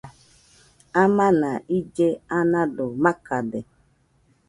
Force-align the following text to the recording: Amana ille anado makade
Amana 1.03 1.51
ille 1.77 2.07
anado 2.39 2.85
makade 3.03 3.59